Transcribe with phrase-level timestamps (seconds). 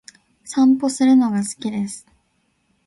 [0.43, 2.07] 散歩するのが好きです。